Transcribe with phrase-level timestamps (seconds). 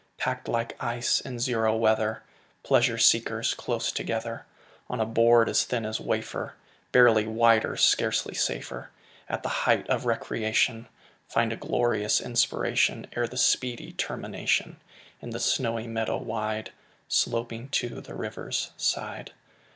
[0.17, 2.23] Packed like ice in zero weather,
[2.63, 4.47] Pleasure seekers close together,
[4.89, 6.55] On a board as thin as wafer,
[6.91, 8.89] Barely wider, scarcely safer,
[9.29, 10.87] At the height of recreation
[11.27, 14.77] Find a glorious inspiration, Ere the speedy termination
[15.21, 16.71] In the snowy meadow wide,
[17.07, 19.33] Sloping to the river's side.